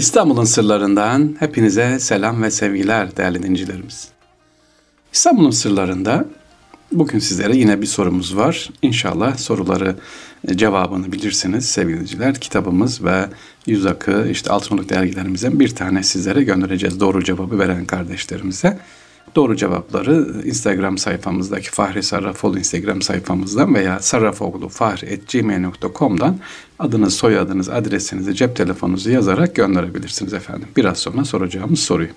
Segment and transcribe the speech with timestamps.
[0.00, 4.08] İstanbul'un sırlarından hepinize selam ve sevgiler değerli dinleyicilerimiz.
[5.12, 6.24] İstanbul'un sırlarında
[6.92, 8.70] bugün sizlere yine bir sorumuz var.
[8.82, 9.96] İnşallah soruları
[10.48, 12.34] e, cevabını bilirsiniz sevgili dinleyiciler.
[12.34, 13.26] Kitabımız ve
[13.66, 18.78] yüz akı işte altınoluk dergilerimizden bir tane sizlere göndereceğiz doğru cevabı veren kardeşlerimize.
[19.34, 26.38] Doğru cevapları Instagram sayfamızdaki Fahri Sarrafoğlu Instagram sayfamızdan veya sarrafoğlufahri.gmail.com'dan
[26.78, 30.68] adınız, soyadınız, adresinizi, cep telefonunuzu yazarak gönderebilirsiniz efendim.
[30.76, 32.08] Biraz sonra soracağımız soruyu.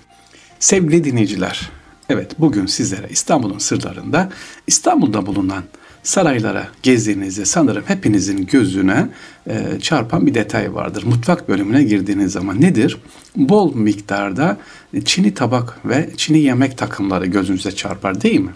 [0.58, 1.70] Sevgili dinleyiciler,
[2.08, 4.28] evet bugün sizlere İstanbul'un sırlarında
[4.66, 5.64] İstanbul'da bulunan
[6.02, 9.08] saraylara gezdiğinizde sanırım hepinizin gözüne
[9.46, 11.04] e, çarpan bir detay vardır.
[11.06, 12.98] Mutfak bölümüne girdiğiniz zaman nedir?
[13.36, 14.56] Bol miktarda
[15.04, 18.50] çini tabak ve çini yemek takımları gözünüze çarpar değil mi?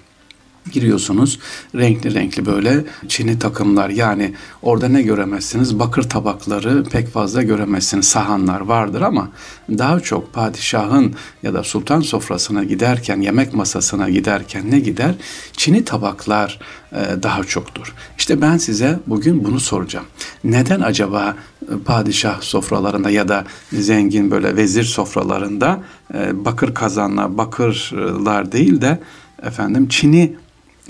[0.73, 1.39] Giriyorsunuz.
[1.75, 5.79] Renkli renkli böyle çini takımlar yani orada ne göremezsiniz?
[5.79, 8.09] Bakır tabakları pek fazla göremezsiniz.
[8.09, 9.29] Sahanlar vardır ama
[9.71, 15.15] daha çok padişahın ya da sultan sofrasına giderken, yemek masasına giderken ne gider?
[15.53, 16.59] Çini tabaklar
[16.93, 17.95] e, daha çoktur.
[18.19, 20.07] İşte ben size bugün bunu soracağım.
[20.45, 25.81] Neden acaba e, padişah sofralarında ya da zengin böyle vezir sofralarında
[26.15, 28.99] e, bakır kazanlar, bakırlar değil de
[29.43, 30.37] efendim çini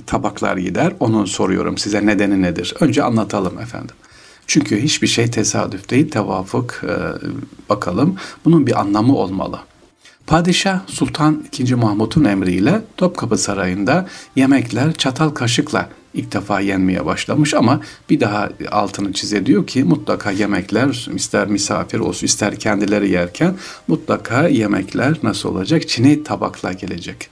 [0.06, 0.92] tabaklar gider.
[1.00, 2.74] Onu soruyorum size nedeni nedir?
[2.80, 3.96] Önce anlatalım efendim.
[4.46, 6.94] Çünkü hiçbir şey tesadüf değil, tevafuk e,
[7.68, 8.16] bakalım.
[8.44, 9.58] Bunun bir anlamı olmalı.
[10.26, 11.74] Padişah Sultan II.
[11.74, 19.12] Mahmut'un emriyle Topkapı Sarayı'nda yemekler çatal kaşıkla ilk defa yenmeye başlamış ama bir daha altını
[19.12, 23.54] çize diyor ki mutlaka yemekler ister misafir olsun ister kendileri yerken
[23.88, 25.88] mutlaka yemekler nasıl olacak?
[25.88, 27.30] Çini tabakla gelecek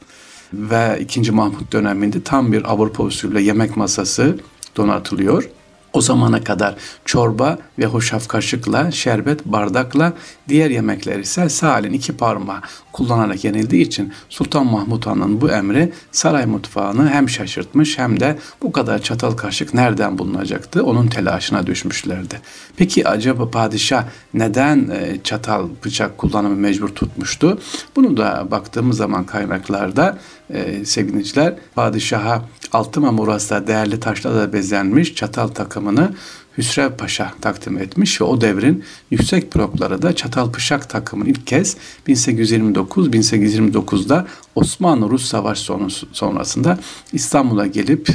[0.53, 1.33] ve 2.
[1.33, 4.39] Mahmut döneminde tam bir Avrupa usulü yemek masası
[4.77, 5.49] donatılıyor.
[5.93, 10.13] O zamana kadar çorba ve hoşaf kaşıkla, şerbet bardakla,
[10.49, 12.61] diğer yemekler ise sağ elin iki parmağı
[12.97, 18.73] kullanarak yenildiği için Sultan Mahmut Han'ın bu emri saray mutfağını hem şaşırtmış hem de bu
[18.73, 22.41] kadar çatal kaşık nereden bulunacaktı onun telaşına düşmüşlerdi.
[22.77, 24.05] Peki acaba padişah
[24.35, 27.59] neden e, çatal bıçak kullanımı mecbur tutmuştu?
[27.97, 30.19] Bunu da baktığımız zaman kaynaklarda
[30.51, 32.43] e, sevgiliciler padişaha
[32.73, 36.11] altın mamurasla değerli taşlarla bezenmiş çatal takımını
[36.59, 41.77] Hüsrev Paşa takdim etmiş ve o devrin yüksek blokları da Çatalpışak takımın ilk kez
[42.09, 45.71] 1829-1829'da Osmanlı-Rus Savaş
[46.13, 46.79] sonrasında
[47.13, 48.15] İstanbul'a gelip e,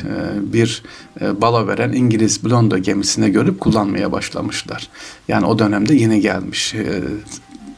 [0.53, 0.83] bir
[1.21, 4.89] e, balo veren İngiliz Blondo gemisine görüp kullanmaya başlamışlar.
[5.27, 7.01] Yani o dönemde yeni gelmiş e,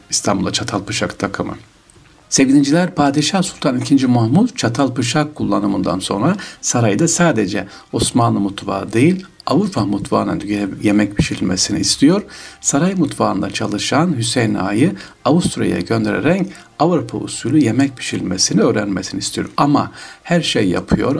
[0.09, 1.55] İstanbul'a Çatalpışak takımı.
[2.29, 4.05] Sevgiliciler Padişah Sultan II.
[4.05, 10.37] Mahmud çatal bıçak kullanımından sonra sarayda sadece Osmanlı mutfağı değil Avrupa mutfağına
[10.81, 12.21] yemek pişirilmesini istiyor.
[12.61, 14.95] Saray mutfağında çalışan Hüseyin Ağa'yı
[15.25, 16.47] Avusturya'ya göndererek
[16.79, 19.49] Avrupa usulü yemek pişirilmesini öğrenmesini istiyor.
[19.57, 19.91] Ama
[20.23, 21.15] her şey yapıyor.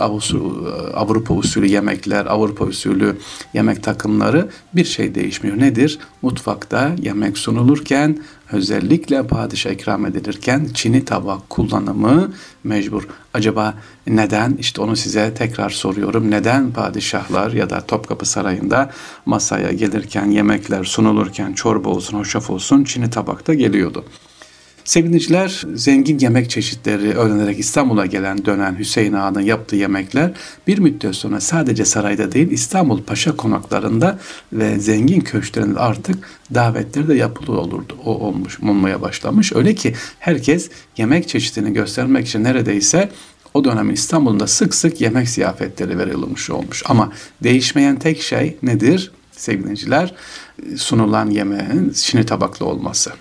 [0.94, 3.17] Avrupa usulü yemekler, Avrupa usulü
[3.53, 5.59] yemek takımları bir şey değişmiyor.
[5.59, 6.00] Nedir?
[6.22, 8.17] Mutfakta yemek sunulurken
[8.51, 13.07] özellikle padişah ikram edilirken çini tabak kullanımı mecbur.
[13.34, 13.73] Acaba
[14.08, 14.53] neden?
[14.53, 16.31] İşte onu size tekrar soruyorum.
[16.31, 18.91] Neden padişahlar ya da Topkapı Sarayı'nda
[19.25, 24.06] masaya gelirken, yemekler sunulurken, çorba olsun, hoşaf olsun çini tabakta geliyordu?
[24.84, 30.31] Sevgiliciler zengin yemek çeşitleri öğrenerek İstanbul'a gelen dönen Hüseyin Ağa'nın yaptığı yemekler
[30.68, 34.20] bir müddet sonra sadece sarayda değil İstanbul Paşa konaklarında
[34.53, 37.97] ve zengin köşklerinde artık davetleri de yapılı olurdu.
[38.06, 39.53] O olmuş, olmaya başlamış.
[39.53, 43.09] Öyle ki herkes yemek çeşidini göstermek için neredeyse
[43.53, 46.84] o dönem İstanbul'da sık sık yemek ziyafetleri verilmiş olmuş.
[46.86, 47.12] Ama
[47.44, 50.16] değişmeyen tek şey nedir sevgiliciler?
[50.78, 53.12] Sunulan yemeğin şini tabaklı olması.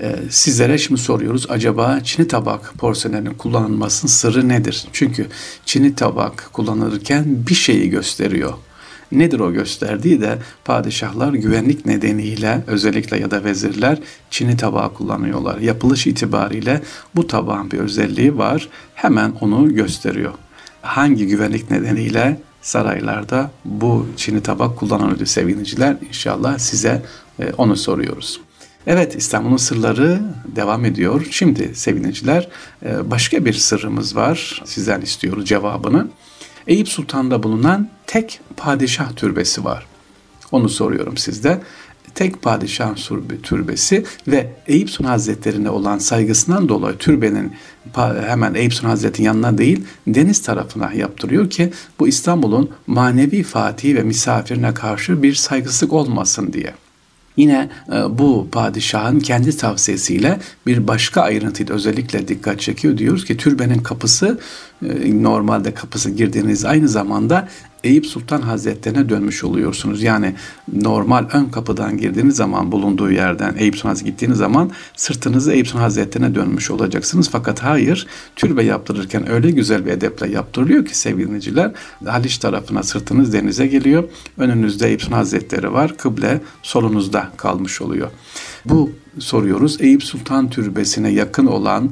[0.00, 4.86] Ee, sizlere şimdi soruyoruz acaba çini tabak porselenin kullanılmasının sırrı nedir?
[4.92, 5.26] Çünkü
[5.66, 8.54] çini tabak kullanılırken bir şeyi gösteriyor.
[9.12, 13.98] Nedir o gösterdiği de padişahlar güvenlik nedeniyle özellikle ya da vezirler
[14.30, 15.58] çini tabağı kullanıyorlar.
[15.58, 16.82] Yapılış itibariyle
[17.14, 18.68] bu tabağın bir özelliği var.
[18.94, 20.32] Hemen onu gösteriyor.
[20.82, 25.96] Hangi güvenlik nedeniyle saraylarda bu çini tabak kullanılıyor sevgiliciler?
[26.08, 27.02] İnşallah size
[27.40, 28.40] e, onu soruyoruz.
[28.86, 30.20] Evet İstanbul'un sırları
[30.56, 31.26] devam ediyor.
[31.30, 32.48] Şimdi sevgiliciler
[32.84, 34.62] e, başka bir sırrımız var.
[34.64, 36.08] Sizden istiyoruz cevabını.
[36.66, 39.86] Eyüp Sultan'da bulunan tek padişah türbesi var.
[40.52, 41.60] Onu soruyorum sizde.
[42.14, 42.94] Tek padişah
[43.42, 47.52] türbesi ve Eyüp Sultan Hazretleri'ne olan saygısından dolayı türbenin
[48.26, 54.02] hemen Eyüp Sultan Hazretleri'nin yanına değil deniz tarafına yaptırıyor ki bu İstanbul'un manevi fatihi ve
[54.02, 56.74] misafirine karşı bir saygısızlık olmasın diye.
[57.36, 62.98] Yine e, bu padişahın kendi tavsiyesiyle bir başka ayrıntıyı özellikle dikkat çekiyor.
[62.98, 64.38] Diyoruz ki türbenin kapısı
[64.82, 67.48] e, normalde kapısı girdiğiniz aynı zamanda
[67.86, 70.02] Eyüp Sultan Hazretlerine dönmüş oluyorsunuz.
[70.02, 70.34] Yani
[70.72, 76.34] normal ön kapıdan girdiğiniz zaman bulunduğu yerden Eyüp Sultan gittiğiniz zaman sırtınızı Eyüp Sultan Hazretlerine
[76.34, 77.30] dönmüş olacaksınız.
[77.30, 78.06] Fakat hayır
[78.36, 81.72] türbe yaptırırken öyle güzel bir edeple yaptırılıyor ki sevgiliciler
[82.04, 84.04] Haliç tarafına sırtınız denize geliyor.
[84.38, 85.96] Önünüzde Eyüp Sultan Hazretleri var.
[85.96, 88.10] Kıble solunuzda kalmış oluyor.
[88.64, 89.80] Bu soruyoruz.
[89.80, 91.90] Eyüp Sultan Türbesi'ne yakın olan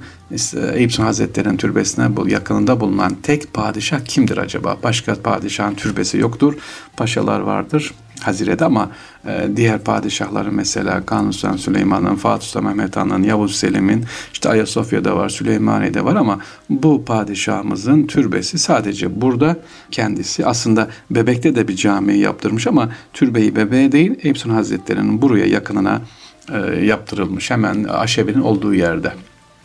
[0.72, 4.76] Eyüp Sultan Hazretleri'nin türbesine yakınında bulunan tek padişah kimdir acaba?
[4.82, 6.54] Başka padişahın türbesi yoktur.
[6.96, 8.90] Paşalar vardır Hazire'de ama
[9.26, 15.16] e, diğer padişahların mesela Kanuni Sultan Süleyman'ın, Fatih Sultan Mehmet Han'ın, Yavuz Selim'in, işte Ayasofya'da
[15.16, 16.38] var, Süleymaniye'de var ama
[16.70, 19.56] bu padişahımızın türbesi sadece burada
[19.90, 20.46] kendisi.
[20.46, 26.00] Aslında Bebek'te de bir cami yaptırmış ama türbeyi Bebeğe değil Eyüp Sultan Hazretleri'nin buraya yakınına
[26.52, 29.12] e, yaptırılmış hemen aşebenin olduğu yerde.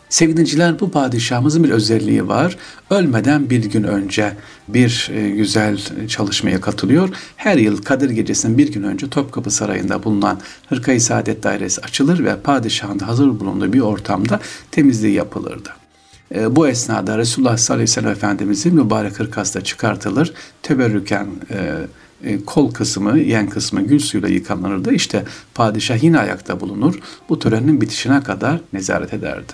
[0.08, 2.56] Sevgiliciler bu padişahımızın bir özelliği var.
[2.90, 4.32] Ölmeden bir gün önce
[4.68, 5.78] bir e, güzel
[6.08, 7.08] çalışmaya katılıyor.
[7.36, 12.36] Her yıl Kadir Gecesi'nin bir gün önce Topkapı Sarayı'nda bulunan Hırkayı Saadet Dairesi açılır ve
[12.36, 14.40] padişahın hazır bulunduğu bir ortamda
[14.70, 15.70] temizliği yapılırdı.
[16.34, 20.32] E, bu esnada Resulullah sallallahu aleyhi ve sellem Efendimizin mübarek hırkası da çıkartılır.
[20.62, 21.74] Teberrüken e,
[22.46, 24.92] kol kısmı, yen kısmı gül suyuyla yıkanırdı.
[24.92, 25.24] İşte
[25.54, 26.94] padişah yine ayakta bulunur.
[27.28, 29.52] Bu törenin bitişine kadar nezaret ederdi.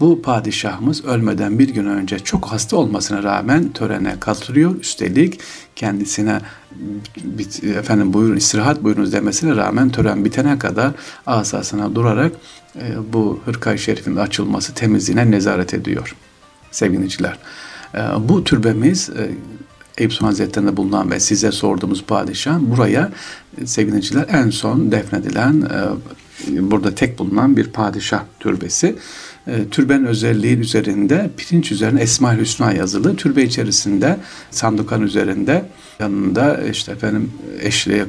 [0.00, 4.80] Bu padişahımız ölmeden bir gün önce çok hasta olmasına rağmen törene katılıyor.
[4.80, 5.40] Üstelik
[5.76, 6.40] kendisine
[7.64, 10.92] efendim buyurun istirahat buyurunuz demesine rağmen tören bitene kadar
[11.26, 12.32] asasına durarak
[12.76, 16.16] e, bu hırkay şerifin açılması temizliğine nezaret ediyor
[16.70, 17.38] sevgiliciler.
[17.94, 17.98] E,
[18.28, 19.30] bu türbemiz e,
[20.00, 23.10] Eyüp Sultan Hazretleri'nde bulunan ve size sorduğumuz padişah buraya
[23.62, 28.96] e, sevgiliciler en son defnedilen e, burada tek bulunan bir padişah türbesi.
[29.46, 33.16] E, türbenin özelliği üzerinde pirinç üzerine Esma-ül Hüsna yazılı.
[33.16, 34.16] Türbe içerisinde
[34.50, 35.64] sandukan üzerinde
[35.98, 38.04] yanında işte efendim eşli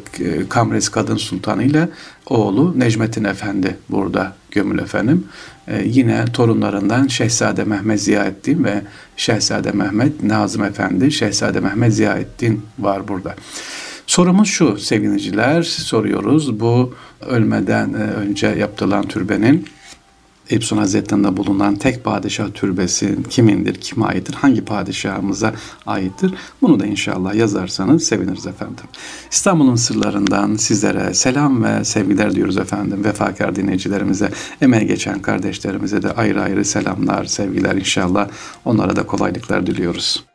[0.50, 1.90] Kamres Kadın Sultanı ile
[2.26, 5.28] oğlu Necmettin Efendi burada gömül efendim.
[5.68, 8.82] Ee, yine torunlarından Şehzade Mehmet Ziyaettin ve
[9.18, 13.36] Şehzade Mehmet Nazım Efendi, Şehzade Mehmet Ziyaettin var burada.
[14.08, 16.60] Sorumuz şu sevgiliciler soruyoruz.
[16.60, 16.94] Bu
[17.28, 19.66] ölmeden e, önce yaptılan türbenin
[20.52, 25.54] Epson Hazretleri'nde bulunan tek padişah türbesi kimindir, kime aittir, hangi padişahımıza
[25.86, 26.34] aittir?
[26.62, 28.86] Bunu da inşallah yazarsanız seviniriz efendim.
[29.32, 33.04] İstanbul'un sırlarından sizlere selam ve sevgiler diyoruz efendim.
[33.04, 34.32] Vefakar dinleyicilerimize,
[34.62, 38.30] emeğe geçen kardeşlerimize de ayrı ayrı selamlar, sevgiler inşallah.
[38.66, 40.31] Onlara da kolaylıklar diliyoruz.